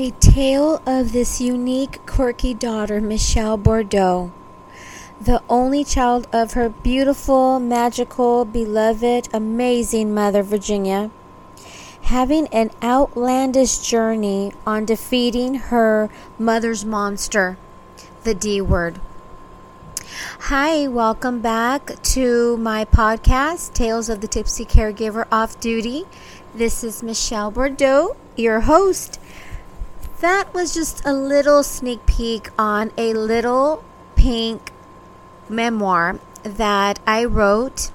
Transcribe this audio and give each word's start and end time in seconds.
A 0.00 0.12
tale 0.12 0.80
of 0.86 1.12
this 1.12 1.42
unique, 1.42 2.00
quirky 2.06 2.54
daughter, 2.54 3.02
Michelle 3.02 3.58
Bordeaux, 3.58 4.32
the 5.20 5.42
only 5.46 5.84
child 5.84 6.26
of 6.32 6.54
her 6.54 6.70
beautiful, 6.70 7.60
magical, 7.60 8.46
beloved, 8.46 9.28
amazing 9.30 10.14
mother, 10.14 10.42
Virginia, 10.42 11.10
having 12.04 12.46
an 12.46 12.70
outlandish 12.82 13.80
journey 13.80 14.54
on 14.66 14.86
defeating 14.86 15.56
her 15.56 16.08
mother's 16.38 16.82
monster, 16.82 17.58
the 18.24 18.32
D 18.34 18.62
word. 18.62 19.02
Hi, 20.48 20.88
welcome 20.88 21.42
back 21.42 22.02
to 22.04 22.56
my 22.56 22.86
podcast, 22.86 23.74
Tales 23.74 24.08
of 24.08 24.22
the 24.22 24.28
Tipsy 24.28 24.64
Caregiver 24.64 25.26
Off 25.30 25.60
Duty. 25.60 26.06
This 26.54 26.82
is 26.82 27.02
Michelle 27.02 27.50
Bordeaux, 27.50 28.16
your 28.34 28.60
host. 28.60 29.20
That 30.20 30.52
was 30.52 30.74
just 30.74 31.00
a 31.06 31.14
little 31.14 31.62
sneak 31.62 32.04
peek 32.04 32.50
on 32.58 32.92
a 32.98 33.14
little 33.14 33.82
pink 34.16 34.70
memoir 35.48 36.18
that 36.42 37.00
I 37.06 37.24
wrote 37.24 37.90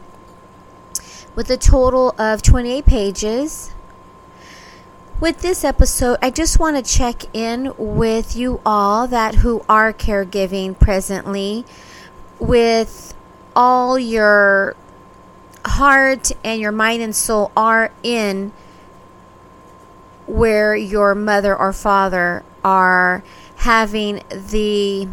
with 1.36 1.52
a 1.52 1.58
total 1.58 2.16
of 2.18 2.42
28 2.42 2.84
pages. 2.84 3.72
With 5.20 5.42
this 5.42 5.64
episode, 5.64 6.18
I 6.20 6.32
just 6.32 6.60
want 6.60 6.84
to 6.84 6.98
check 6.98 7.24
in 7.32 7.72
with 7.78 8.36
you 8.36 8.60
all 8.66 9.06
that 9.08 9.36
who 9.36 9.64
are 9.70 9.94
caregiving 9.94 10.78
presently 10.80 11.64
with 12.40 13.14
all 13.56 14.00
your 14.00 14.76
heart 15.64 16.32
and 16.44 16.60
your 16.60 16.72
mind 16.72 17.04
and 17.04 17.16
soul 17.16 17.52
are 17.56 17.92
in 18.02 18.52
where 20.28 20.76
your 20.76 21.16
mother 21.16 21.56
or 21.56 21.72
father 21.72 22.44
are 22.64 23.24
having 23.58 24.22
the 24.30 25.08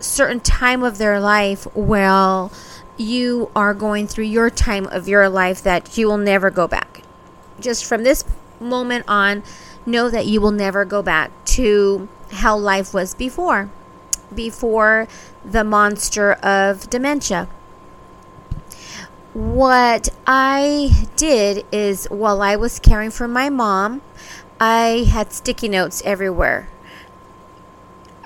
certain 0.00 0.40
time 0.40 0.82
of 0.82 0.98
their 0.98 1.20
life 1.20 1.64
while 1.74 2.50
you 2.96 3.50
are 3.54 3.74
going 3.74 4.06
through 4.06 4.24
your 4.24 4.50
time 4.50 4.86
of 4.86 5.08
your 5.08 5.28
life 5.28 5.62
that 5.62 5.96
you 5.96 6.06
will 6.06 6.18
never 6.18 6.50
go 6.50 6.66
back. 6.66 7.02
Just 7.60 7.84
from 7.84 8.02
this 8.02 8.24
moment 8.60 9.04
on, 9.08 9.42
know 9.86 10.10
that 10.10 10.26
you 10.26 10.40
will 10.40 10.50
never 10.50 10.84
go 10.84 11.02
back 11.02 11.30
to 11.44 12.08
how 12.30 12.56
life 12.56 12.94
was 12.94 13.14
before, 13.14 13.70
before 14.34 15.06
the 15.44 15.64
monster 15.64 16.32
of 16.34 16.88
dementia 16.88 17.48
what 19.34 20.10
I 20.26 21.06
did 21.16 21.64
is 21.72 22.06
while 22.06 22.42
I 22.42 22.56
was 22.56 22.78
caring 22.78 23.10
for 23.10 23.26
my 23.26 23.48
mom, 23.48 24.02
I 24.60 25.06
had 25.10 25.32
sticky 25.32 25.68
notes 25.68 26.02
everywhere. 26.04 26.68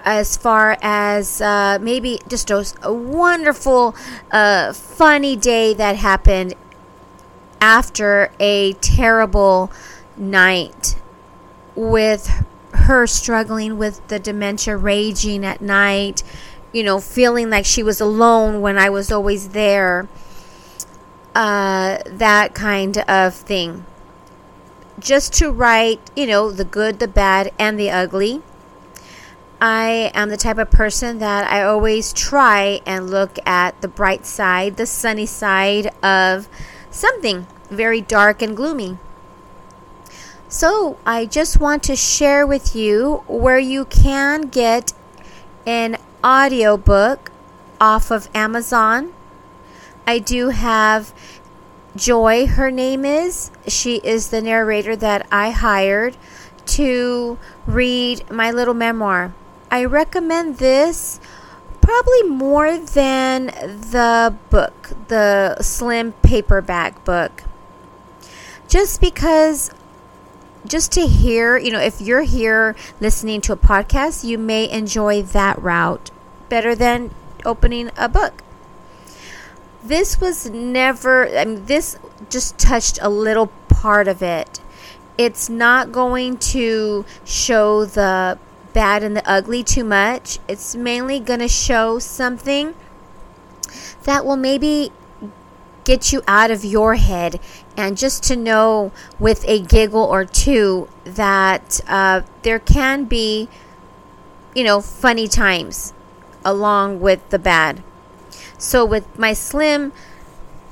As 0.05 0.37
far 0.37 0.77
as 0.83 1.41
uh, 1.41 1.79
maybe 1.81 2.21
just 2.29 2.51
a, 2.51 2.65
a 2.83 2.93
wonderful, 2.93 3.95
uh, 4.31 4.73
funny 4.73 5.37
day 5.37 5.75
that 5.75 5.97
happened 5.97 6.55
after 7.61 8.31
a 8.39 8.75
terrible 8.75 9.71
night 10.17 10.97
with 11.75 12.45
her 12.73 13.07
struggling 13.07 13.79
with 13.79 14.07
the 14.09 14.19
dementia 14.19 14.77
raging 14.77 15.45
at 15.45 15.61
night, 15.61 16.23
you 16.73 16.83
know, 16.83 17.01
feeling 17.01 17.51
like 17.51 17.65
she 17.65 17.83
was 17.83 18.01
alone 18.01 18.61
when 18.61 18.79
I 18.79 18.91
was 18.91 19.11
always 19.11 19.49
there 19.49 20.09
uh, 21.37 21.99
that 22.07 22.55
kind 22.55 22.97
of 22.97 23.35
thing. 23.35 23.85
Just 24.99 25.35
to 25.35 25.53
write, 25.53 26.01
you 26.17 26.27
know, 26.27 26.51
the 26.51 26.65
good, 26.65 26.99
the 26.99 27.07
bad, 27.07 27.53
and 27.59 27.79
the 27.79 27.91
ugly. 27.91 28.43
I 29.61 30.11
am 30.15 30.31
the 30.31 30.39
type 30.39 30.57
of 30.57 30.71
person 30.71 31.19
that 31.19 31.51
I 31.51 31.63
always 31.63 32.15
try 32.15 32.81
and 32.87 33.11
look 33.11 33.39
at 33.47 33.79
the 33.83 33.89
bright 33.89 34.25
side, 34.25 34.79
the 34.79 34.87
sunny 34.87 35.27
side 35.27 35.93
of 36.03 36.49
something 36.91 37.47
very 37.69 38.01
dark 38.01 38.41
and 38.41 38.57
gloomy. 38.57 38.97
So, 40.49 40.99
I 41.05 41.27
just 41.27 41.61
want 41.61 41.83
to 41.85 41.97
share 41.97 42.47
with 42.47 42.75
you 42.75 43.25
where 43.27 43.59
you 43.59 43.85
can 43.85 44.43
get 44.43 44.95
an 45.67 45.99
audiobook 46.25 47.31
off 47.79 48.11
of 48.11 48.31
Amazon 48.35 49.13
I 50.07 50.21
do 50.21 50.51
have 50.51 51.13
Joy, 51.97 52.47
her 52.47 52.71
name 52.71 53.05
is. 53.05 53.51
She 53.67 53.97
is 53.97 54.29
the 54.29 54.43
narrator 54.43 54.95
that 54.97 55.27
I 55.33 55.51
hired 55.51 56.17
to 56.67 57.39
read 57.67 58.31
my 58.31 58.51
little 58.51 58.75
memoir. 58.75 59.33
I 59.71 59.85
recommend 59.85 60.59
this 60.59 61.21
probably 61.81 62.25
more 62.25 62.79
than 62.79 63.47
the 63.47 64.37
book, 64.51 64.93
the 65.09 65.61
slim 65.63 66.13
paperback 66.23 67.05
book. 67.05 67.45
Just 68.69 69.01
because, 69.01 69.71
just 70.67 70.93
to 70.93 71.07
hear, 71.07 71.57
you 71.57 71.71
know, 71.71 71.81
if 71.81 72.01
you're 72.01 72.23
here 72.23 72.77
listening 73.01 73.41
to 73.43 73.53
a 73.53 73.57
podcast, 73.57 74.25
you 74.25 74.37
may 74.37 74.69
enjoy 74.69 75.23
that 75.23 75.61
route 75.63 76.11
better 76.49 76.75
than 76.75 77.13
opening 77.45 77.91
a 77.97 78.09
book 78.09 78.43
this 79.89 80.21
was 80.21 80.51
never, 80.51 81.29
I 81.37 81.45
mean, 81.45 81.65
this 81.67 81.99
just 82.31 82.59
touched 82.59 82.99
a 83.01 83.09
little 83.09 83.49
part 83.69 84.09
of 84.09 84.23
it. 84.23 84.61
It's 85.19 85.49
not 85.49 85.93
going 85.93 86.39
to 86.39 87.05
show 87.25 87.85
the 87.85 88.39
bad 88.73 89.03
and 89.03 89.17
the 89.17 89.29
ugly 89.29 89.63
too 89.63 89.85
much. 89.85 90.39
It's 90.49 90.75
mainly 90.75 91.21
going 91.21 91.41
to 91.41 91.49
show 91.49 91.99
something 91.99 92.75
that 94.05 94.25
will 94.25 94.37
maybe 94.37 94.91
get 95.85 96.13
you 96.13 96.21
out 96.27 96.51
of 96.51 96.65
your 96.65 96.97
head 96.97 97.41
and 97.77 97.97
just 97.97 98.23
to 98.25 98.37
know 98.37 98.93
with 99.19 99.45
a 99.47 99.61
giggle 99.61 100.03
or 100.03 100.25
two 100.25 100.89
that 101.05 101.81
uh, 101.87 102.23
there 102.43 102.59
can 102.59 103.05
be, 103.05 103.49
you 104.55 104.65
know, 104.65 104.81
funny 104.81 105.29
times 105.29 105.95
along 106.45 107.01
with 107.01 107.29
the 107.31 107.39
bad. 107.39 107.83
So, 108.59 108.85
with 108.85 109.19
my 109.19 109.33
slim 109.33 109.93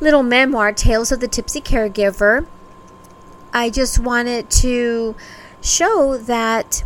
little 0.00 0.22
memoir, 0.22 0.72
Tales 0.72 1.12
of 1.12 1.20
the 1.20 1.28
Tipsy 1.28 1.60
Caregiver, 1.60 2.46
I 3.52 3.70
just 3.70 3.98
wanted 3.98 4.50
to 4.50 5.14
show 5.60 6.16
that, 6.16 6.82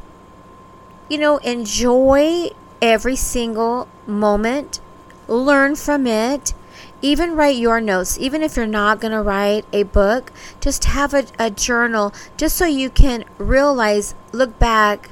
you 1.09 1.19
know, 1.19 1.39
enjoy 1.39 2.51
every 2.83 3.17
single 3.17 3.89
moment, 4.07 4.81
learn 5.27 5.77
from 5.77 6.07
it, 6.07 6.53
even 7.01 7.37
write 7.37 7.57
your 7.57 7.81
notes. 7.81 8.19
Even 8.19 8.43
if 8.43 8.57
you're 8.57 8.67
not 8.67 9.01
going 9.01 9.13
to 9.13 9.23
write 9.23 9.65
a 9.73 9.85
book, 9.85 10.33
just 10.61 10.85
have 10.85 11.15
a, 11.15 11.27
a 11.39 11.51
journal 11.51 12.13
just 12.37 12.57
so 12.57 12.67
you 12.67 12.91
can 12.91 13.25
realize, 13.39 14.15
look 14.33 14.59
back 14.59 15.11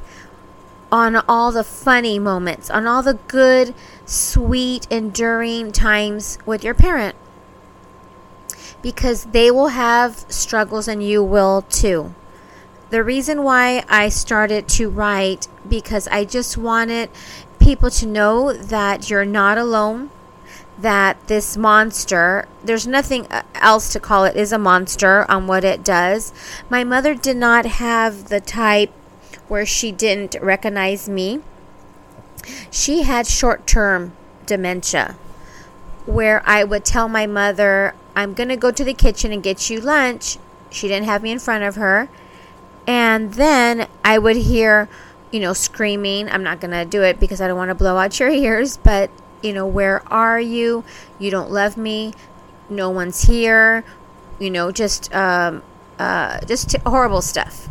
on 0.90 1.16
all 1.28 1.52
the 1.52 1.64
funny 1.64 2.18
moments, 2.18 2.70
on 2.70 2.86
all 2.86 3.02
the 3.02 3.18
good, 3.28 3.74
sweet, 4.04 4.86
enduring 4.90 5.72
times 5.72 6.38
with 6.46 6.62
your 6.62 6.74
parent. 6.74 7.16
Because 8.82 9.24
they 9.26 9.50
will 9.50 9.68
have 9.68 10.24
struggles 10.28 10.86
and 10.86 11.02
you 11.02 11.22
will 11.22 11.62
too. 11.62 12.14
The 12.90 13.02
reason 13.02 13.42
why 13.42 13.84
I 13.88 14.08
started 14.08 14.68
to 14.68 14.88
write 14.88 15.48
because 15.68 16.06
I 16.08 16.24
just 16.24 16.56
wanted 16.56 17.10
people 17.58 17.90
to 17.90 18.06
know 18.06 18.52
that 18.52 19.10
you're 19.10 19.24
not 19.24 19.58
alone, 19.58 20.10
that 20.78 21.26
this 21.26 21.56
monster, 21.56 22.46
there's 22.62 22.86
nothing 22.86 23.26
uh, 23.26 23.42
else 23.54 23.92
to 23.92 23.98
call 23.98 24.24
it, 24.24 24.36
is 24.36 24.52
a 24.52 24.58
monster 24.58 25.28
on 25.28 25.48
what 25.48 25.64
it 25.64 25.82
does. 25.82 26.32
My 26.70 26.84
mother 26.84 27.14
did 27.14 27.36
not 27.36 27.66
have 27.66 28.28
the 28.28 28.40
type 28.40 28.92
where 29.48 29.66
she 29.66 29.92
didn't 29.92 30.36
recognize 30.40 31.08
me. 31.08 31.40
She 32.70 33.02
had 33.02 33.26
short 33.26 33.66
term 33.66 34.12
dementia, 34.46 35.16
where 36.04 36.42
I 36.46 36.64
would 36.64 36.84
tell 36.84 37.08
my 37.08 37.26
mother, 37.26 37.94
I'm 38.14 38.34
going 38.34 38.48
to 38.48 38.56
go 38.56 38.70
to 38.70 38.84
the 38.84 38.94
kitchen 38.94 39.32
and 39.32 39.42
get 39.42 39.68
you 39.68 39.80
lunch. 39.80 40.38
She 40.70 40.88
didn't 40.88 41.06
have 41.06 41.22
me 41.22 41.30
in 41.30 41.38
front 41.38 41.64
of 41.64 41.76
her. 41.76 42.08
And 42.86 43.34
then 43.34 43.88
I 44.04 44.18
would 44.18 44.36
hear, 44.36 44.88
you 45.32 45.40
know, 45.40 45.52
screaming. 45.52 46.28
I'm 46.30 46.42
not 46.42 46.60
going 46.60 46.70
to 46.70 46.84
do 46.84 47.02
it 47.02 47.18
because 47.18 47.40
I 47.40 47.48
don't 47.48 47.56
want 47.56 47.70
to 47.70 47.74
blow 47.74 47.96
out 47.96 48.18
your 48.20 48.30
ears, 48.44 48.76
but, 48.76 49.10
you 49.42 49.52
know, 49.52 49.66
where 49.66 50.06
are 50.12 50.40
you? 50.40 50.84
You 51.18 51.30
don't 51.30 51.50
love 51.50 51.76
me. 51.76 52.14
No 52.68 52.90
one's 52.90 53.22
here. 53.22 53.84
You 54.38 54.50
know, 54.50 54.70
just, 54.70 55.12
um, 55.14 55.62
uh, 55.98 56.40
just 56.46 56.76
horrible 56.78 57.22
stuff 57.22 57.68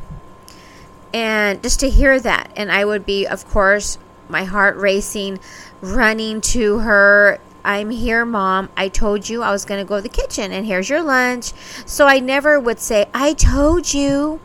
and 1.15 1.63
just 1.63 1.79
to 1.79 1.89
hear 1.89 2.19
that 2.19 2.51
and 2.55 2.71
i 2.71 2.83
would 2.83 3.05
be 3.05 3.25
of 3.25 3.47
course 3.47 3.97
my 4.27 4.43
heart 4.43 4.75
racing 4.75 5.39
running 5.81 6.41
to 6.41 6.79
her 6.79 7.39
i'm 7.63 7.89
here 7.89 8.25
mom 8.25 8.69
i 8.75 8.87
told 8.89 9.29
you 9.29 9.41
i 9.41 9.51
was 9.51 9.63
going 9.65 9.83
to 9.83 9.87
go 9.87 9.95
to 9.95 10.01
the 10.01 10.09
kitchen 10.09 10.51
and 10.51 10.65
here's 10.65 10.89
your 10.89 11.01
lunch 11.01 11.53
so 11.85 12.05
i 12.05 12.19
never 12.19 12.59
would 12.59 12.79
say 12.79 13.07
i 13.13 13.33
told 13.33 13.93
you 13.93 14.39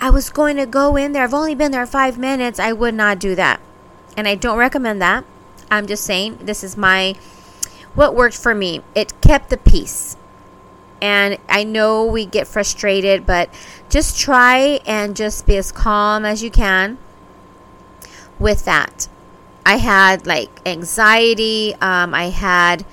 I 0.00 0.10
was 0.10 0.30
going 0.30 0.56
to 0.56 0.66
go 0.66 0.96
in 0.96 1.12
there. 1.12 1.24
I've 1.24 1.34
only 1.34 1.54
been 1.54 1.72
there 1.72 1.86
five 1.86 2.18
minutes. 2.18 2.60
I 2.60 2.72
would 2.72 2.94
not 2.94 3.18
do 3.18 3.34
that. 3.34 3.60
And 4.16 4.28
I 4.28 4.36
don't 4.36 4.58
recommend 4.58 5.02
that. 5.02 5.24
I'm 5.70 5.86
just 5.86 6.04
saying 6.04 6.38
this 6.42 6.62
is 6.62 6.76
my 6.76 7.14
what 7.94 8.14
worked 8.14 8.36
for 8.36 8.54
me. 8.54 8.82
It 8.94 9.20
kept 9.20 9.50
the 9.50 9.56
peace. 9.56 10.16
And 11.00 11.38
I 11.48 11.64
know 11.64 12.04
we 12.04 12.26
get 12.26 12.46
frustrated, 12.46 13.24
but 13.24 13.52
just 13.88 14.18
try 14.18 14.80
and 14.86 15.14
just 15.14 15.46
be 15.46 15.56
as 15.56 15.70
calm 15.72 16.24
as 16.24 16.42
you 16.42 16.50
can 16.50 16.98
with 18.38 18.64
that. 18.64 19.08
I 19.64 19.76
had 19.76 20.26
like 20.26 20.50
anxiety. 20.66 21.74
Um, 21.80 22.14
I 22.14 22.30
had, 22.30 22.84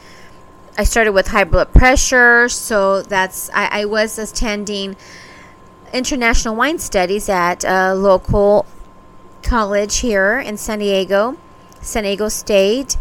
I 0.77 0.83
started 0.83 1.13
with 1.13 1.27
high 1.29 1.45
blood 1.45 1.73
pressure. 1.73 2.49
So 2.49 3.01
that's, 3.01 3.49
I, 3.53 3.81
I 3.81 3.85
was 3.85 4.19
attending 4.19 4.95
international 5.93 6.55
wine 6.55 6.79
studies 6.79 7.29
at 7.29 7.63
a 7.63 7.95
local 7.95 8.65
college 9.41 9.99
here 9.99 10.39
in 10.39 10.57
San 10.57 10.79
Diego, 10.79 11.37
San 11.81 12.03
Diego 12.03 12.27
State 12.27 12.97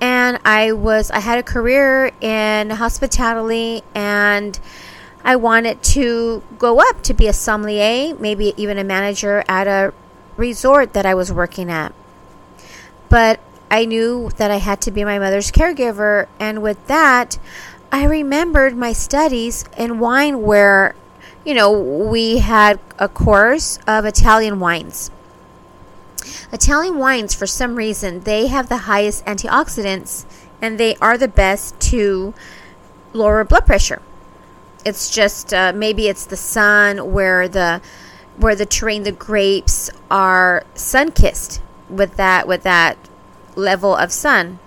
and 0.00 0.38
I 0.44 0.72
was 0.72 1.10
I 1.10 1.20
had 1.20 1.38
a 1.38 1.42
career 1.42 2.12
in 2.20 2.70
hospitality 2.70 3.82
and 3.94 4.58
I 5.22 5.36
wanted 5.36 5.82
to 5.82 6.42
go 6.58 6.80
up 6.80 7.02
to 7.02 7.14
be 7.14 7.26
a 7.26 7.32
sommelier, 7.32 8.14
maybe 8.16 8.54
even 8.56 8.78
a 8.78 8.84
manager 8.84 9.44
at 9.48 9.66
a 9.66 9.92
resort 10.36 10.94
that 10.94 11.04
I 11.04 11.14
was 11.14 11.30
working 11.30 11.70
at. 11.70 11.92
But 13.10 13.40
I 13.70 13.84
knew 13.84 14.30
that 14.36 14.50
I 14.50 14.56
had 14.56 14.80
to 14.82 14.90
be 14.90 15.04
my 15.04 15.18
mother's 15.18 15.52
caregiver 15.52 16.26
and 16.38 16.62
with 16.62 16.84
that 16.86 17.38
I 17.92 18.04
remembered 18.04 18.76
my 18.76 18.92
studies 18.92 19.64
in 19.76 19.98
wine 19.98 20.42
where 20.42 20.94
you 21.44 21.54
know 21.54 21.72
we 21.72 22.38
had 22.38 22.78
a 22.98 23.08
course 23.08 23.78
of 23.86 24.04
Italian 24.04 24.60
wines 24.60 25.10
Italian 26.52 26.98
wines, 26.98 27.34
for 27.34 27.46
some 27.46 27.76
reason, 27.76 28.20
they 28.20 28.46
have 28.48 28.68
the 28.68 28.78
highest 28.78 29.24
antioxidants 29.26 30.24
and 30.62 30.78
they 30.78 30.96
are 30.96 31.16
the 31.16 31.28
best 31.28 31.78
to 31.80 32.34
lower 33.12 33.44
blood 33.44 33.66
pressure. 33.66 34.02
It's 34.84 35.10
just 35.10 35.52
uh, 35.52 35.72
maybe 35.74 36.08
it's 36.08 36.26
the 36.26 36.36
sun 36.36 37.12
where 37.12 37.48
the 37.48 37.80
where 38.36 38.54
the 38.54 38.66
terrain, 38.66 39.02
the 39.02 39.12
grapes 39.12 39.90
are 40.10 40.64
sun 40.74 41.12
kissed 41.12 41.60
with 41.88 42.16
that 42.16 42.48
with 42.48 42.62
that 42.62 42.96
level 43.56 43.94
of 43.94 44.12
sun. 44.12 44.58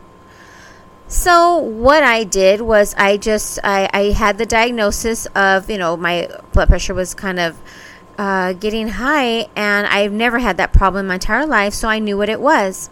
So 1.08 1.58
what 1.58 2.04
I 2.04 2.24
did 2.24 2.62
was 2.62 2.96
I 2.98 3.18
just 3.18 3.60
I, 3.64 3.90
I 3.94 4.02
had 4.12 4.38
the 4.38 4.46
diagnosis 4.46 5.26
of 5.36 5.70
you 5.70 5.78
know 5.78 5.98
my 5.98 6.30
blood 6.54 6.70
pressure 6.70 6.94
was 6.94 7.14
kind 7.14 7.40
of 7.40 7.58
uh, 8.18 8.54
getting 8.54 8.90
high, 8.90 9.48
and 9.56 9.88
I've 9.88 10.12
never 10.12 10.40
had 10.40 10.58
that 10.58 10.74
problem 10.74 11.08
my 11.08 11.16
entire 11.16 11.46
life, 11.46 11.74
so 11.74 11.88
I 11.88 12.00
knew 12.00 12.18
what 12.18 12.30
it 12.30 12.40
was. 12.42 12.90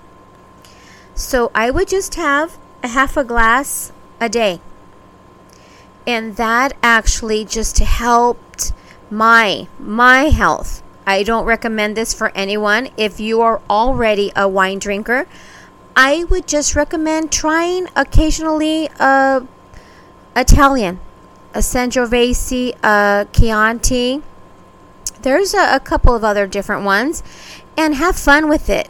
So 1.13 1.51
I 1.53 1.69
would 1.71 1.87
just 1.87 2.15
have 2.15 2.57
a 2.83 2.89
half 2.89 3.17
a 3.17 3.23
glass 3.23 3.91
a 4.19 4.29
day. 4.29 4.61
And 6.07 6.35
that 6.37 6.73
actually 6.81 7.45
just 7.45 7.77
helped 7.79 8.73
my 9.09 9.67
my 9.79 10.23
health. 10.25 10.81
I 11.05 11.23
don't 11.23 11.45
recommend 11.45 11.97
this 11.97 12.13
for 12.13 12.31
anyone. 12.35 12.89
If 12.97 13.19
you 13.19 13.41
are 13.41 13.61
already 13.69 14.31
a 14.35 14.47
wine 14.47 14.79
drinker, 14.79 15.27
I 15.95 16.23
would 16.25 16.47
just 16.47 16.75
recommend 16.75 17.31
trying 17.31 17.87
occasionally 17.95 18.89
a 18.99 19.45
Italian, 20.35 20.99
a 21.53 21.59
Sangiovese, 21.59 22.75
a 22.81 23.27
Chianti, 23.33 24.23
there's 25.23 25.53
a, 25.53 25.75
a 25.75 25.79
couple 25.79 26.15
of 26.15 26.23
other 26.23 26.47
different 26.47 26.83
ones, 26.83 27.23
and 27.77 27.95
have 27.95 28.15
fun 28.15 28.49
with 28.49 28.69
it. 28.69 28.89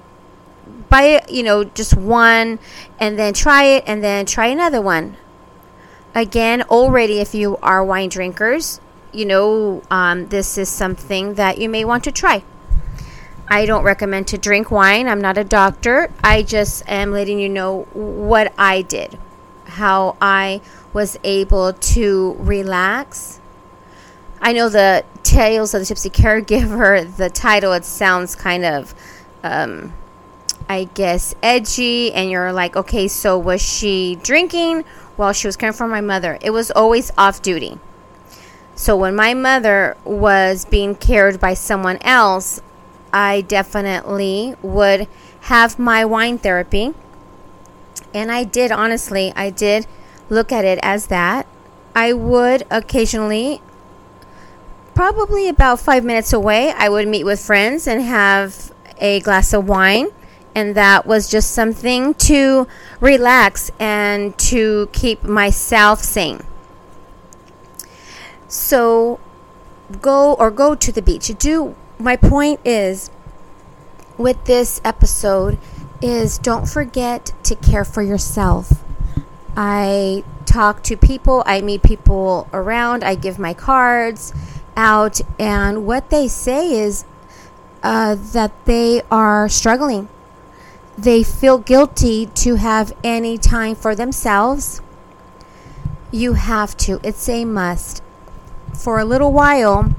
Buy, 0.89 1.23
you 1.29 1.43
know, 1.43 1.63
just 1.63 1.95
one, 1.95 2.59
and 2.99 3.17
then 3.17 3.33
try 3.33 3.63
it, 3.63 3.83
and 3.87 4.03
then 4.03 4.25
try 4.25 4.47
another 4.47 4.81
one. 4.81 5.17
Again, 6.13 6.63
already, 6.63 7.19
if 7.19 7.33
you 7.33 7.57
are 7.57 7.83
wine 7.83 8.09
drinkers, 8.09 8.81
you 9.13 9.25
know, 9.25 9.81
um, 9.89 10.27
this 10.27 10.57
is 10.57 10.69
something 10.69 11.35
that 11.35 11.57
you 11.57 11.69
may 11.69 11.85
want 11.85 12.03
to 12.05 12.11
try. 12.11 12.43
I 13.47 13.65
don't 13.65 13.83
recommend 13.83 14.27
to 14.29 14.37
drink 14.37 14.71
wine. 14.71 15.07
I'm 15.07 15.21
not 15.21 15.37
a 15.37 15.43
doctor. 15.43 16.09
I 16.23 16.43
just 16.43 16.83
am 16.87 17.11
letting 17.11 17.39
you 17.39 17.49
know 17.49 17.83
what 17.93 18.53
I 18.57 18.81
did, 18.81 19.17
how 19.65 20.15
I 20.21 20.61
was 20.93 21.17
able 21.23 21.73
to 21.73 22.35
relax 22.39 23.41
I 24.43 24.53
know 24.53 24.69
the 24.69 25.05
Tales 25.31 25.73
of 25.73 25.79
the 25.79 25.85
Tipsy 25.85 26.09
Caregiver, 26.09 27.15
the 27.15 27.29
title, 27.29 27.71
it 27.71 27.85
sounds 27.85 28.35
kind 28.35 28.65
of, 28.65 28.93
um, 29.43 29.93
I 30.67 30.89
guess, 30.93 31.33
edgy. 31.41 32.11
And 32.11 32.29
you're 32.29 32.51
like, 32.51 32.75
okay, 32.75 33.07
so 33.07 33.37
was 33.37 33.61
she 33.61 34.19
drinking 34.23 34.83
while 35.15 35.31
she 35.31 35.47
was 35.47 35.55
caring 35.55 35.71
for 35.71 35.87
my 35.87 36.01
mother? 36.01 36.37
It 36.41 36.49
was 36.49 36.69
always 36.69 37.11
off 37.17 37.41
duty. 37.41 37.79
So 38.75 38.97
when 38.97 39.15
my 39.15 39.33
mother 39.33 39.95
was 40.03 40.65
being 40.65 40.95
cared 40.95 41.39
by 41.39 41.53
someone 41.53 41.99
else, 42.01 42.59
I 43.13 43.39
definitely 43.39 44.55
would 44.61 45.07
have 45.43 45.79
my 45.79 46.03
wine 46.03 46.39
therapy. 46.39 46.93
And 48.13 48.33
I 48.33 48.43
did, 48.43 48.69
honestly, 48.69 49.31
I 49.33 49.49
did 49.49 49.87
look 50.29 50.51
at 50.51 50.65
it 50.65 50.77
as 50.83 51.07
that. 51.07 51.47
I 51.95 52.11
would 52.11 52.67
occasionally 52.69 53.61
probably 55.01 55.49
about 55.49 55.79
five 55.79 56.05
minutes 56.05 56.31
away, 56.31 56.71
I 56.77 56.87
would 56.87 57.07
meet 57.07 57.23
with 57.23 57.39
friends 57.39 57.87
and 57.87 58.03
have 58.03 58.71
a 58.99 59.19
glass 59.21 59.51
of 59.51 59.67
wine. 59.67 60.09
And 60.53 60.75
that 60.75 61.07
was 61.07 61.27
just 61.27 61.49
something 61.53 62.13
to 62.29 62.67
relax 62.99 63.71
and 63.79 64.37
to 64.37 64.89
keep 64.93 65.23
myself 65.23 66.01
sane. 66.01 66.41
So 68.47 69.19
go 70.03 70.35
or 70.35 70.51
go 70.51 70.75
to 70.75 70.91
the 70.91 71.01
beach. 71.01 71.31
Do 71.39 71.75
my 71.97 72.15
point 72.15 72.59
is 72.63 73.09
with 74.19 74.45
this 74.45 74.79
episode 74.85 75.57
is 75.99 76.37
don't 76.37 76.69
forget 76.69 77.33
to 77.45 77.55
care 77.55 77.85
for 77.85 78.03
yourself. 78.03 78.83
I 79.57 80.23
talk 80.45 80.83
to 80.83 80.95
people, 80.95 81.41
I 81.47 81.61
meet 81.61 81.81
people 81.81 82.47
around, 82.53 83.03
I 83.03 83.15
give 83.15 83.39
my 83.39 83.55
cards 83.55 84.31
out, 84.81 85.21
and 85.37 85.85
what 85.85 86.09
they 86.09 86.27
say 86.27 86.73
is 86.73 87.05
uh, 87.83 88.15
that 88.15 88.51
they 88.65 89.03
are 89.11 89.47
struggling. 89.47 90.09
They 90.97 91.23
feel 91.23 91.59
guilty 91.59 92.25
to 92.25 92.55
have 92.55 92.91
any 93.03 93.37
time 93.37 93.75
for 93.75 93.93
themselves. 93.95 94.81
You 96.11 96.33
have 96.33 96.75
to, 96.77 96.99
it's 97.03 97.29
a 97.29 97.45
must. 97.45 98.01
For 98.73 98.99
a 98.99 99.05
little 99.05 99.31
while, 99.31 99.93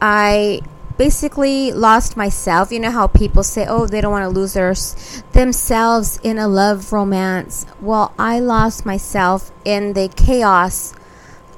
I 0.00 0.62
basically 0.98 1.72
lost 1.72 2.16
myself. 2.16 2.72
You 2.72 2.80
know 2.80 2.90
how 2.90 3.06
people 3.06 3.42
say, 3.42 3.64
oh, 3.66 3.86
they 3.86 4.00
don't 4.00 4.12
want 4.12 4.24
to 4.24 4.28
lose 4.28 4.54
their, 4.54 4.74
themselves 5.32 6.18
in 6.22 6.36
a 6.36 6.48
love 6.48 6.92
romance. 6.92 7.64
Well, 7.80 8.12
I 8.18 8.40
lost 8.40 8.84
myself 8.84 9.52
in 9.64 9.92
the 9.94 10.08
chaos 10.08 10.92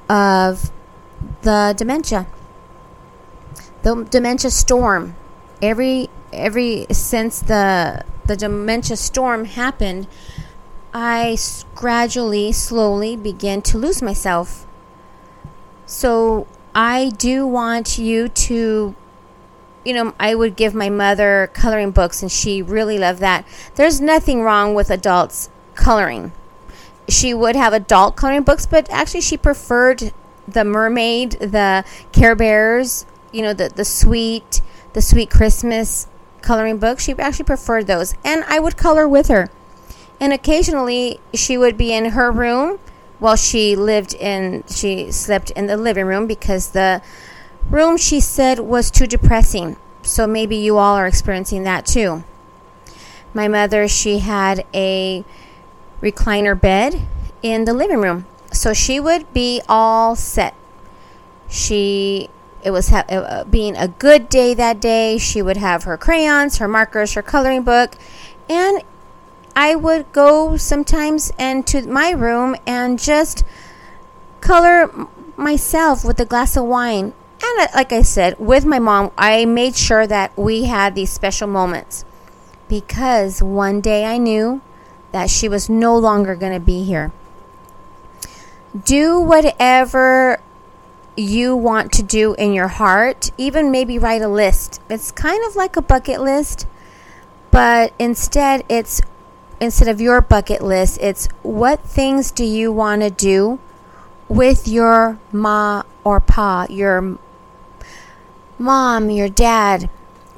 of 0.07 0.71
the 1.41 1.73
dementia. 1.75 2.27
The 3.83 4.03
dementia 4.09 4.51
storm. 4.51 5.15
Every 5.61 6.09
every 6.31 6.87
since 6.91 7.39
the 7.39 8.03
the 8.25 8.35
dementia 8.35 8.97
storm 8.97 9.45
happened, 9.45 10.07
I 10.93 11.37
gradually, 11.75 12.51
slowly 12.51 13.15
began 13.15 13.61
to 13.63 13.77
lose 13.77 14.01
myself. 14.01 14.65
So 15.85 16.47
I 16.73 17.11
do 17.17 17.45
want 17.45 17.97
you 17.97 18.29
to 18.29 18.95
you 19.85 19.93
know, 19.93 20.13
I 20.19 20.33
would 20.33 20.55
give 20.55 20.73
my 20.73 20.89
mother 20.89 21.49
coloring 21.53 21.91
books 21.91 22.21
and 22.21 22.31
she 22.31 22.61
really 22.61 22.97
loved 22.97 23.19
that. 23.19 23.45
There's 23.75 23.99
nothing 23.99 24.41
wrong 24.41 24.73
with 24.73 24.89
adults 24.89 25.49
coloring. 25.75 26.31
She 27.09 27.33
would 27.33 27.55
have 27.55 27.73
adult 27.73 28.15
coloring 28.15 28.43
books, 28.43 28.65
but 28.65 28.89
actually 28.89 29.21
she 29.21 29.35
preferred 29.35 30.13
the 30.47 30.63
mermaid, 30.63 31.31
the 31.33 31.83
Care 32.13 32.35
Bears, 32.35 33.05
you 33.33 33.41
know, 33.41 33.53
the 33.53 33.69
the 33.69 33.85
sweet, 33.85 34.61
the 34.93 35.01
sweet 35.01 35.29
Christmas 35.29 36.07
coloring 36.41 36.77
book. 36.77 36.99
She 36.99 37.13
actually 37.13 37.45
preferred 37.45 37.87
those, 37.87 38.13
and 38.23 38.43
I 38.47 38.59
would 38.59 38.77
color 38.77 39.07
with 39.07 39.27
her. 39.27 39.49
And 40.19 40.31
occasionally, 40.31 41.19
she 41.33 41.57
would 41.57 41.77
be 41.77 41.93
in 41.93 42.11
her 42.11 42.31
room 42.31 42.79
while 43.19 43.35
she 43.35 43.75
lived 43.75 44.13
in. 44.13 44.63
She 44.67 45.11
slept 45.11 45.51
in 45.51 45.67
the 45.67 45.77
living 45.77 46.05
room 46.05 46.27
because 46.27 46.71
the 46.71 47.01
room 47.69 47.97
she 47.97 48.19
said 48.19 48.59
was 48.59 48.91
too 48.91 49.07
depressing. 49.07 49.77
So 50.01 50.27
maybe 50.27 50.55
you 50.55 50.77
all 50.77 50.95
are 50.95 51.07
experiencing 51.07 51.63
that 51.63 51.85
too. 51.85 52.23
My 53.33 53.47
mother, 53.47 53.87
she 53.87 54.19
had 54.19 54.65
a 54.73 55.25
recliner 56.01 56.59
bed 56.59 57.01
in 57.41 57.65
the 57.65 57.73
living 57.73 57.99
room 57.99 58.25
so 58.53 58.73
she 58.73 58.99
would 58.99 59.31
be 59.33 59.61
all 59.67 60.15
set. 60.15 60.55
She 61.49 62.29
it 62.63 62.71
was 62.71 62.89
ha- 62.89 63.05
uh, 63.09 63.43
being 63.43 63.75
a 63.75 63.87
good 63.87 64.29
day 64.29 64.53
that 64.53 64.79
day. 64.79 65.17
She 65.17 65.41
would 65.41 65.57
have 65.57 65.83
her 65.83 65.97
crayons, 65.97 66.57
her 66.57 66.67
markers, 66.67 67.13
her 67.13 67.21
coloring 67.21 67.63
book, 67.63 67.95
and 68.49 68.81
I 69.55 69.75
would 69.75 70.11
go 70.11 70.57
sometimes 70.57 71.31
and 71.37 71.65
to 71.67 71.87
my 71.87 72.11
room 72.11 72.55
and 72.65 72.97
just 72.97 73.43
color 74.41 74.91
myself 75.35 76.03
with 76.03 76.19
a 76.19 76.25
glass 76.25 76.57
of 76.57 76.65
wine. 76.65 77.13
And 77.43 77.59
uh, 77.59 77.67
like 77.75 77.91
I 77.91 78.01
said, 78.01 78.39
with 78.39 78.65
my 78.65 78.79
mom, 78.79 79.11
I 79.17 79.45
made 79.45 79.75
sure 79.75 80.07
that 80.07 80.35
we 80.37 80.63
had 80.65 80.95
these 80.95 81.11
special 81.11 81.47
moments 81.47 82.05
because 82.67 83.43
one 83.43 83.81
day 83.81 84.05
I 84.05 84.17
knew 84.17 84.61
that 85.11 85.29
she 85.29 85.47
was 85.47 85.69
no 85.69 85.97
longer 85.97 86.35
going 86.35 86.53
to 86.53 86.59
be 86.59 86.83
here. 86.83 87.11
Do 88.85 89.19
whatever 89.19 90.41
you 91.15 91.55
want 91.55 91.91
to 91.93 92.03
do 92.03 92.33
in 92.35 92.53
your 92.53 92.67
heart, 92.67 93.31
even 93.37 93.71
maybe 93.71 93.97
write 93.97 94.21
a 94.21 94.27
list. 94.27 94.81
It's 94.89 95.11
kind 95.11 95.43
of 95.45 95.55
like 95.55 95.75
a 95.75 95.81
bucket 95.81 96.21
list, 96.21 96.67
but 97.51 97.93
instead 97.99 98.63
it's 98.69 99.01
instead 99.59 99.87
of 99.87 100.01
your 100.01 100.21
bucket 100.21 100.61
list, 100.61 100.97
it's 101.01 101.27
what 101.41 101.81
things 101.81 102.31
do 102.31 102.43
you 102.43 102.71
want 102.71 103.01
to 103.01 103.09
do 103.09 103.59
with 104.27 104.67
your 104.67 105.19
ma 105.31 105.83
or 106.03 106.19
pa, 106.19 106.65
your 106.69 107.17
mom, 108.57 109.09
your 109.09 109.29
dad, 109.29 109.89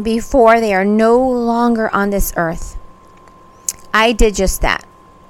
before 0.02 0.60
they 0.60 0.74
are 0.74 0.86
no 0.86 1.18
longer 1.18 1.94
on 1.94 2.10
this 2.10 2.34
earth. 2.36 2.78
I 3.94 4.12
did 4.12 4.36
just 4.36 4.62
that. 4.62 4.86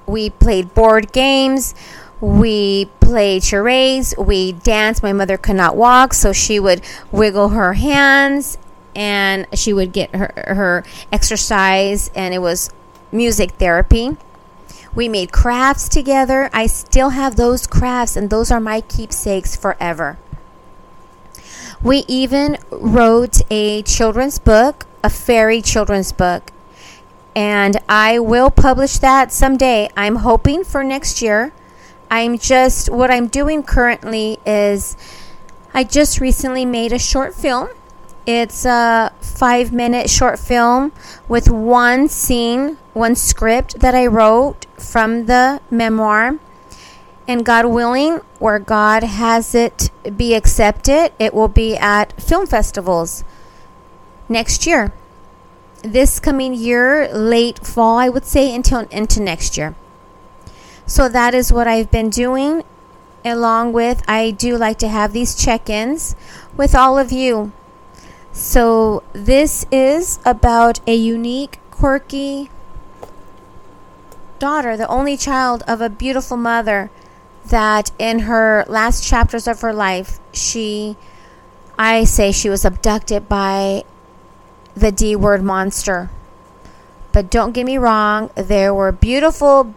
We 0.08 0.30
played 0.30 0.74
board 0.74 1.12
games. 1.12 1.76
We 2.22 2.86
played 3.00 3.44
charades. 3.44 4.16
We 4.18 4.54
danced. 4.54 5.04
My 5.04 5.14
mother 5.14 5.38
could 5.38 5.56
not 5.56 5.76
walk, 5.76 6.14
so 6.14 6.34
she 6.34 6.60
would 6.60 6.82
wiggle 7.12 7.50
her 7.50 7.74
hands 7.74 8.58
and 8.96 9.46
she 9.54 9.74
would 9.74 9.92
get 9.92 10.16
her, 10.16 10.32
her 10.48 10.84
exercise, 11.12 12.10
and 12.16 12.34
it 12.34 12.40
was 12.40 12.70
music 13.12 13.52
therapy. 13.52 14.16
We 14.96 15.10
made 15.10 15.34
crafts 15.34 15.90
together. 15.90 16.50
I 16.54 16.68
still 16.68 17.10
have 17.10 17.36
those 17.36 17.68
crafts, 17.68 18.16
and 18.16 18.30
those 18.30 18.50
are 18.52 18.62
my 18.62 18.82
keepsakes 18.82 19.56
forever. 19.56 20.18
We 21.84 22.06
even 22.08 22.58
wrote 22.72 23.42
a 23.52 23.82
children's 23.84 24.40
book, 24.40 24.86
a 25.04 25.10
fairy 25.10 25.62
children's 25.62 26.14
book, 26.14 26.52
and 27.36 27.78
I 27.90 28.20
will 28.20 28.50
publish 28.50 28.98
that 29.00 29.34
someday. 29.34 29.90
I'm 29.98 30.18
hoping 30.18 30.64
for 30.64 30.84
next 30.84 31.22
year. 31.22 31.52
I'm 32.16 32.38
just, 32.38 32.90
what 32.90 33.12
I'm 33.12 33.28
doing 33.28 33.64
currently 33.64 34.40
is 34.46 34.96
I 35.74 35.84
just 35.84 36.20
recently 36.20 36.66
made 36.66 36.94
a 36.94 37.00
short 37.00 37.34
film 37.34 37.70
it's 38.26 38.66
a 38.66 39.14
five 39.22 39.72
minute 39.72 40.10
short 40.10 40.40
film 40.40 40.92
with 41.28 41.50
one 41.50 42.10
scene, 42.10 42.78
one 42.94 43.16
script 43.16 43.82
that 43.82 43.94
I 43.94 44.08
wrote 44.08 44.66
from 44.80 45.28
the 45.28 45.62
memoir. 45.70 46.40
And 47.28 47.46
God 47.46 47.66
willing, 47.68 48.22
where 48.40 48.60
God 48.60 49.04
has 49.04 49.54
it 49.56 49.90
be 50.16 50.34
accepted, 50.34 51.12
it 51.20 51.34
will 51.34 51.48
be 51.48 51.76
at 51.76 52.20
film 52.22 52.48
festivals 52.48 53.24
next 54.28 54.66
year. 54.66 54.92
This 55.84 56.20
coming 56.20 56.54
year, 56.54 57.08
late 57.14 57.60
fall, 57.66 57.98
I 57.98 58.10
would 58.10 58.26
say, 58.26 58.54
until 58.54 58.80
into 58.90 59.22
next 59.22 59.56
year. 59.56 59.76
So 60.86 61.10
that 61.10 61.34
is 61.34 61.52
what 61.52 61.68
I've 61.68 61.92
been 61.92 62.10
doing. 62.10 62.64
Along 63.24 63.74
with, 63.74 64.04
I 64.08 64.32
do 64.32 64.56
like 64.58 64.78
to 64.80 64.88
have 64.88 65.12
these 65.12 65.36
check 65.36 65.70
ins 65.70 66.16
with 66.56 66.76
all 66.76 66.98
of 66.98 67.12
you 67.12 67.52
so, 68.38 69.02
this 69.14 69.66
is 69.72 70.20
about 70.26 70.82
a 70.86 70.94
unique, 70.94 71.58
quirky 71.72 72.50
daughter, 74.40 74.76
the 74.76 74.90
only 74.90 75.16
child 75.16 75.64
of 75.70 75.80
a 75.80 75.90
beautiful 75.90 76.36
mother, 76.36 76.92
that 77.46 77.92
in 77.98 78.20
her 78.28 78.66
last 78.68 79.08
chapters 79.08 79.48
of 79.48 79.62
her 79.62 79.72
life, 79.72 80.20
she, 80.34 80.98
I 81.80 82.04
say, 82.04 82.34
she 82.34 82.50
was 82.50 82.66
abducted 82.66 83.30
by 83.30 83.86
the 84.76 84.92
D 84.92 85.16
word 85.16 85.42
monster. 85.42 86.10
But 87.14 87.32
don't 87.32 87.54
get 87.54 87.66
me 87.66 87.78
wrong, 87.78 88.32
there 88.36 88.74
were 88.74 88.92
beautiful, 88.92 89.74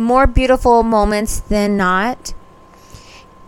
more 0.00 0.26
beautiful 0.26 0.82
moments 0.82 1.38
than 1.38 1.76
not. 1.76 2.34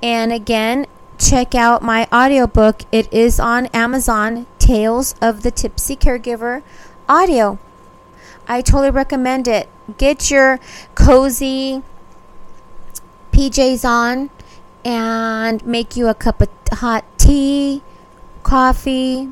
And 0.02 0.32
again, 0.32 0.86
check 1.18 1.54
out 1.54 1.82
my 1.82 2.06
audiobook. 2.12 2.82
It 2.92 3.12
is 3.12 3.40
on 3.40 3.66
Amazon, 3.66 4.46
Tales 4.58 5.14
of 5.20 5.42
the 5.42 5.50
Tipsy 5.50 5.96
Caregiver 5.96 6.62
audio. 7.08 7.58
I 8.46 8.60
totally 8.60 8.90
recommend 8.90 9.48
it. 9.48 9.68
Get 9.98 10.30
your 10.30 10.60
cozy 10.94 11.82
PJs 13.32 13.84
on 13.84 14.30
and 14.84 15.64
make 15.64 15.96
you 15.96 16.08
a 16.08 16.14
cup 16.14 16.40
of 16.42 16.48
hot 16.72 17.04
tea, 17.18 17.82
coffee, 18.42 19.30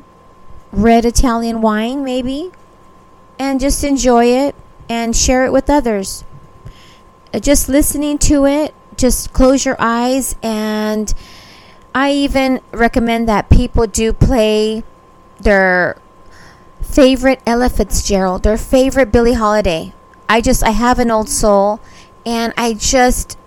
red 0.71 1.05
Italian 1.05 1.61
wine, 1.61 2.03
maybe, 2.03 2.51
and 3.37 3.59
just 3.59 3.83
enjoy 3.83 4.25
it 4.25 4.55
and 4.89 5.15
share 5.15 5.45
it 5.45 5.51
with 5.51 5.69
others. 5.69 6.23
Uh, 7.33 7.39
just 7.39 7.69
listening 7.69 8.17
to 8.17 8.45
it, 8.45 8.73
just 8.97 9.31
close 9.33 9.65
your 9.65 9.77
eyes 9.79 10.35
and 10.43 11.13
I 11.93 12.11
even 12.11 12.61
recommend 12.71 13.27
that 13.27 13.49
people 13.49 13.87
do 13.87 14.13
play 14.13 14.83
their 15.39 15.97
favorite 16.81 17.41
Ella 17.45 17.69
Fitzgerald, 17.69 18.43
their 18.43 18.57
favorite 18.57 19.11
Billie 19.11 19.33
Holiday. 19.33 19.93
I 20.29 20.41
just 20.41 20.63
I 20.63 20.71
have 20.71 20.99
an 20.99 21.11
old 21.11 21.29
soul 21.29 21.81
and 22.25 22.53
I 22.57 22.73
just 22.73 23.37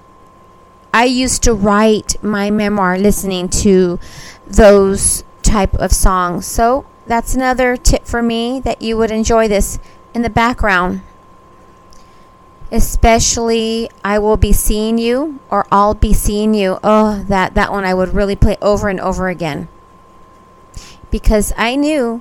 I 0.92 1.04
used 1.04 1.42
to 1.44 1.54
write 1.54 2.22
my 2.22 2.50
memoir 2.50 2.98
listening 2.98 3.48
to 3.50 3.98
those 4.46 5.24
type 5.42 5.74
of 5.74 5.92
songs. 5.92 6.46
So 6.46 6.86
that's 7.06 7.34
another 7.34 7.76
tip 7.76 8.06
for 8.06 8.22
me 8.22 8.60
that 8.60 8.82
you 8.82 8.96
would 8.96 9.10
enjoy 9.10 9.48
this 9.48 9.78
in 10.14 10.22
the 10.22 10.30
background 10.30 11.02
especially 12.74 13.88
I 14.02 14.18
will 14.18 14.36
be 14.36 14.52
seeing 14.52 14.98
you 14.98 15.38
or 15.48 15.64
I'll 15.70 15.94
be 15.94 16.12
seeing 16.12 16.54
you. 16.54 16.80
Oh, 16.82 17.24
that 17.28 17.54
that 17.54 17.70
one 17.70 17.84
I 17.84 17.94
would 17.94 18.12
really 18.12 18.34
play 18.34 18.56
over 18.60 18.88
and 18.88 19.00
over 19.00 19.28
again 19.28 19.68
because 21.10 21.52
I 21.56 21.76
knew 21.76 22.20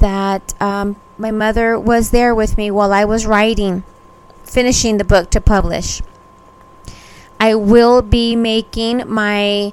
that 0.00 0.52
um, 0.60 0.96
my 1.16 1.30
mother 1.30 1.80
was 1.80 2.10
there 2.10 2.34
with 2.34 2.58
me 2.58 2.70
while 2.70 2.92
I 2.92 3.06
was 3.06 3.24
writing, 3.24 3.84
finishing 4.44 4.98
the 4.98 5.04
book 5.04 5.30
to 5.30 5.40
publish. 5.40 6.02
I 7.40 7.54
will 7.54 8.02
be 8.02 8.36
making 8.36 9.04
my 9.08 9.72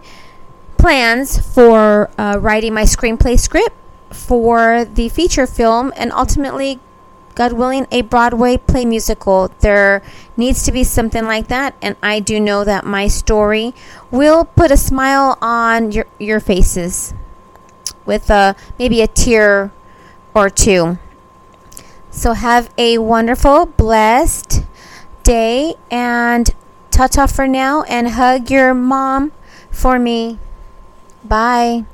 plans 0.78 1.38
for 1.54 2.10
uh, 2.18 2.38
writing 2.40 2.74
my 2.74 2.84
screenplay 2.84 3.38
script 3.38 3.76
for 4.10 4.86
the 4.86 5.10
feature 5.10 5.48
film 5.48 5.92
and 5.98 6.14
ultimately 6.14 6.80
God 7.36 7.54
willing, 7.54 7.88
a 7.92 8.02
Broadway 8.02 8.58
play 8.58 8.86
musical. 8.86 9.52
There 9.60 10.02
needs 10.38 10.64
to 10.64 10.72
be 10.72 10.84
something 10.84 11.26
like 11.26 11.48
that, 11.48 11.76
and 11.82 11.96
I 12.02 12.20
do 12.20 12.40
know 12.40 12.64
that 12.64 12.86
my 12.86 13.08
story 13.08 13.74
will 14.10 14.46
put 14.46 14.72
a 14.72 14.78
smile 14.78 15.38
on 15.42 15.92
your 15.92 16.06
your 16.20 16.40
faces, 16.40 17.14
with 18.06 18.30
a 18.30 18.56
maybe 18.78 19.02
a 19.02 19.08
tear 19.08 19.72
or 20.34 20.50
two. 20.50 20.98
So 22.10 22.34
have 22.34 22.70
a 22.78 22.98
wonderful, 22.98 23.66
blessed 23.66 24.64
day, 25.24 25.76
and 25.90 26.50
ta 26.90 27.08
ta 27.08 27.28
for 27.28 27.48
now, 27.48 27.84
and 27.84 28.10
hug 28.10 28.52
your 28.52 28.74
mom 28.74 29.32
for 29.70 29.98
me. 29.98 30.40
Bye. 31.24 31.86